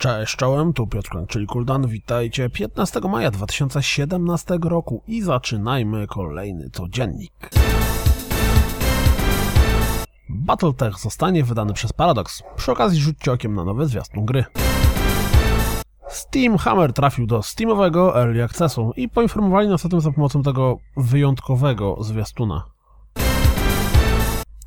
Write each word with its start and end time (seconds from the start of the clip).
Cześć, 0.00 0.36
czołem, 0.36 0.72
tu 0.72 0.86
Piotr 0.86 1.08
Klank, 1.08 1.28
czyli 1.28 1.46
Kuldan. 1.46 1.86
Witajcie 1.86 2.50
15 2.50 3.00
maja 3.00 3.30
2017 3.30 4.58
roku 4.62 5.02
i 5.06 5.22
zaczynajmy 5.22 6.06
kolejny 6.06 6.70
codziennik. 6.70 7.50
Battletech 10.28 10.98
zostanie 10.98 11.44
wydany 11.44 11.72
przez 11.72 11.92
Paradox. 11.92 12.42
Przy 12.56 12.72
okazji 12.72 13.00
rzućcie 13.00 13.32
okiem 13.32 13.54
na 13.54 13.64
nowy 13.64 13.86
zwiastun 13.86 14.24
gry. 14.24 14.44
Steam 16.08 16.58
Hammer 16.58 16.92
trafił 16.92 17.26
do 17.26 17.42
Steamowego 17.42 18.20
Early 18.20 18.44
Accessu 18.44 18.92
i 18.96 19.08
poinformowali 19.08 19.68
nas 19.68 19.86
o 19.86 19.88
tym 19.88 20.00
za 20.00 20.12
pomocą 20.12 20.42
tego 20.42 20.76
wyjątkowego 20.96 21.96
zwiastuna. 22.00 22.64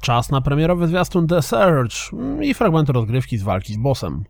Czas 0.02 0.32
na 0.32 0.42
premierowy 0.42 0.88
zwiastun 0.88 1.28
The 1.28 1.42
Search 1.42 1.96
i 2.42 2.54
fragmenty 2.54 2.94
rozgrywki 2.94 3.38
z 3.38 3.44
walki 3.44 3.74
z 3.74 3.78
bossem. 3.78 4.24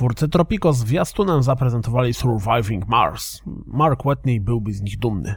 Twórcy 0.00 0.28
Tropico 0.28 0.72
zwiastunem 0.72 1.42
zaprezentowali 1.42 2.14
Surviving 2.14 2.88
Mars. 2.88 3.42
Mark 3.66 4.06
Whitney 4.06 4.40
byłby 4.40 4.72
z 4.72 4.82
nich 4.82 4.98
dumny. 4.98 5.34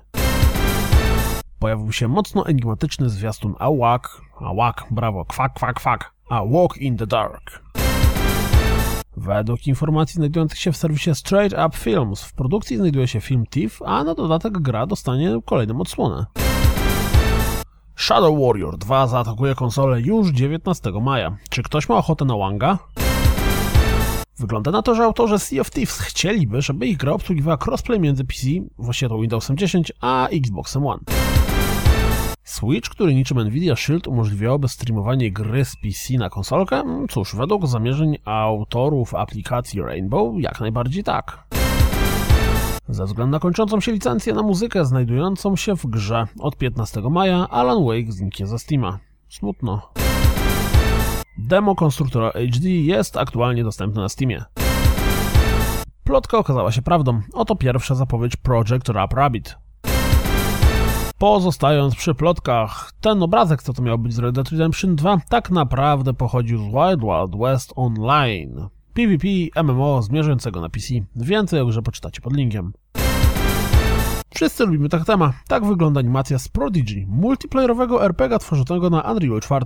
Pojawił 1.59 1.91
się 1.91 2.08
mocno 2.08 2.45
enigmatyczny 2.45 3.09
zwiastun 3.09 3.55
A 3.59 3.72
Walk, 3.72 4.22
A 4.39 4.53
Walk, 4.53 4.86
brawo, 4.91 5.26
kwak, 5.26 5.53
kwak, 5.53 5.76
kwak, 5.76 6.13
A 6.30 6.45
Walk 6.45 6.77
in 6.77 6.98
the 6.98 7.08
Dark. 7.08 7.63
Według 9.17 9.67
informacji 9.67 10.16
znajdujących 10.16 10.59
się 10.59 10.72
w 10.72 10.77
serwisie 10.77 11.16
Straight 11.16 11.59
Up 11.67 11.77
Films 11.77 12.23
w 12.23 12.34
produkcji 12.34 12.77
znajduje 12.77 13.08
się 13.08 13.22
film 13.22 13.45
Thief, 13.45 13.81
a 13.86 14.03
na 14.03 14.16
dodatek 14.16 14.53
gra 14.53 14.86
dostanie 14.86 15.39
kolejną 15.45 15.81
odsłonę. 15.81 16.25
Shadow 17.95 18.39
Warrior 18.39 18.77
2 18.77 19.08
zaatakuje 19.08 19.55
konsolę 19.55 20.02
już 20.02 20.30
19 20.30 20.92
maja. 21.02 21.38
Czy 21.50 21.64
ktoś 21.64 21.89
ma 21.89 21.95
ochotę 21.95 22.25
na 22.25 22.38
Wanga? 22.38 22.77
Wygląda 24.39 24.72
na 24.72 24.81
to, 24.81 24.95
że 24.95 25.03
autorzy 25.03 25.39
Sea 25.39 25.62
of 25.62 25.72
Thieves 25.72 26.00
chcieliby, 26.00 26.62
żeby 26.62 26.88
ich 26.88 26.98
gra 26.98 27.12
obsługiwała 27.12 27.58
crossplay 27.66 28.00
między 28.00 28.26
PC, 28.26 28.48
właściwie 28.78 29.09
to 29.09 29.20
Windowsem 29.20 29.58
10, 29.58 29.92
a 30.02 30.28
Xboxem 30.28 30.86
One. 30.88 31.00
Switch, 32.44 32.89
który 32.89 33.16
niczym 33.16 33.42
Nvidia 33.42 33.76
Shield 33.76 34.08
umożliwiałoby 34.08 34.67
streamowanie 34.67 35.31
gry 35.31 35.66
z 35.66 35.76
PC 35.76 36.14
na 36.14 36.30
konsolkę? 36.30 36.84
Cóż, 37.09 37.36
według 37.36 37.67
zamierzeń 37.67 38.17
autorów 38.26 39.16
aplikacji 39.16 39.81
Rainbow, 39.81 40.36
jak 40.38 40.59
najbardziej 40.59 41.04
tak. 41.04 41.44
Ze 42.89 43.06
względu 43.06 43.31
na 43.31 43.39
kończącą 43.39 43.80
się 43.80 43.92
licencję 43.92 44.34
na 44.34 44.44
muzykę 44.44 44.86
znajdującą 44.86 45.56
się 45.56 45.76
w 45.76 45.86
grze 45.86 46.28
od 46.39 46.58
15 46.58 47.02
maja, 47.02 47.50
Alan 47.50 47.86
Wake 47.86 48.11
zniknie 48.11 48.48
ze 48.48 48.59
Steama. 48.59 49.00
Smutno. 49.30 50.02
Demo 51.38 51.76
konstruktora 51.76 52.31
HD 52.31 52.70
jest 52.70 53.17
aktualnie 53.17 53.64
dostępne 53.64 54.02
na 54.02 54.09
Steamie. 54.09 54.44
Plotka 56.03 56.38
okazała 56.38 56.72
się 56.72 56.81
prawdą. 56.81 57.22
Oto 57.34 57.56
pierwsza 57.56 57.95
zapowiedź 57.95 58.36
Project 58.36 58.89
Rap 58.89 59.14
Rabbit. 59.14 59.58
Pozostając 61.17 61.95
przy 61.95 62.16
plotkach, 62.16 62.92
ten 63.02 63.23
obrazek, 63.23 63.64
co 63.64 63.73
to 63.73 63.81
miał 63.81 64.00
być 64.00 64.14
z 64.14 64.20
Red 64.20 64.36
Dead 64.36 64.50
Redemption 64.50 64.95
2, 64.95 65.17
tak 65.30 65.52
naprawdę 65.52 66.14
pochodził 66.14 66.58
z 66.58 66.61
Wild 66.61 67.02
Wild 67.02 67.42
West 67.42 67.73
Online. 67.76 68.67
PvP 68.94 69.28
MMO 69.64 70.02
zmierzającego 70.02 70.61
na 70.61 70.70
PC. 70.70 70.94
Więcej 71.16 71.59
o 71.59 71.66
grze 71.66 71.81
poczytacie 71.81 72.22
pod 72.22 72.36
linkiem. 72.38 72.73
Wszyscy 74.36 74.66
lubimy 74.66 74.89
tak 74.89 75.06
tema. 75.06 75.34
Tak 75.48 75.66
wygląda 75.66 76.00
animacja 76.00 76.39
z 76.39 76.48
Prodigy, 76.48 77.06
multiplayerowego 77.08 78.06
RPG 78.06 78.39
tworzonego 78.39 78.89
na 78.89 79.02
Unreal 79.02 79.42
4. 79.42 79.66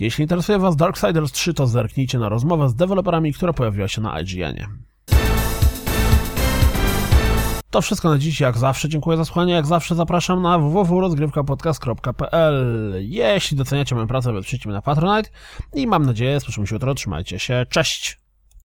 Jeśli 0.00 0.22
interesuje 0.22 0.58
Was 0.58 0.76
Darksiders 0.76 1.32
3, 1.32 1.54
to 1.54 1.66
zerknijcie 1.66 2.18
na 2.18 2.28
rozmowę 2.28 2.68
z 2.68 2.74
deweloperami, 2.74 3.32
która 3.32 3.52
pojawiła 3.52 3.88
się 3.88 4.00
na 4.00 4.20
IGN-ie. 4.20 4.66
To 7.70 7.82
wszystko 7.82 8.08
na 8.08 8.18
dziś, 8.18 8.40
jak 8.40 8.58
zawsze 8.58 8.88
dziękuję 8.88 9.16
za 9.16 9.24
słuchanie, 9.24 9.52
jak 9.52 9.66
zawsze 9.66 9.94
zapraszam 9.94 10.42
na 10.42 10.58
www.rozgrywkapodcast.pl 10.58 12.94
Jeśli 12.98 13.56
doceniacie 13.56 13.94
moją 13.94 14.06
pracę, 14.06 14.32
wesprzyjcie 14.32 14.68
mnie 14.68 14.74
na 14.74 14.82
Patronite 14.82 15.30
i 15.74 15.86
mam 15.86 16.06
nadzieję, 16.06 16.40
słyszymy 16.40 16.66
się 16.66 16.74
jutro, 16.74 16.94
trzymajcie 16.94 17.38
się, 17.38 17.66
cześć! 17.70 18.25